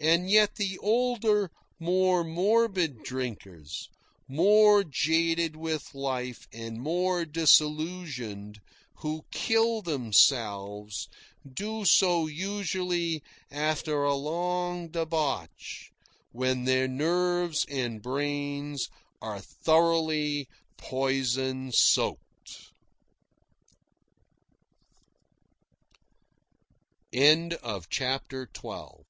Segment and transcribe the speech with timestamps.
[0.00, 3.88] And yet, the older, more morbid drinkers,
[4.26, 8.60] more jaded with life and more disillusioned,
[9.02, 11.08] who kill themselves,
[11.48, 15.92] do so usually after a long debauch,
[16.32, 18.88] when their nerves and brains
[19.22, 22.72] are thoroughly poison soaked.
[27.14, 27.48] CHAPTER
[28.50, 29.04] XIII So I le